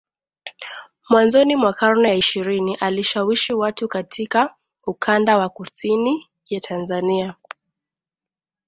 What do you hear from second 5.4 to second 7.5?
Kusini ya Tanzania